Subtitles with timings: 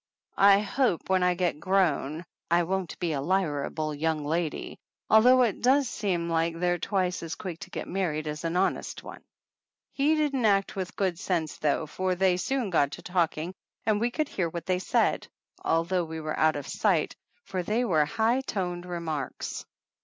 [0.39, 4.79] I hope when I get grown I won't be a liarable young lady,
[5.11, 9.03] although it does seem like they're twice as quick to get married as an honest
[9.03, 9.21] one.
[9.91, 13.53] He didn't act with good sense, though, for they soon got to talking
[13.85, 15.27] and we could hear 194 what they said
[15.71, 19.63] (although we were out of sight) for they were high toned remarks.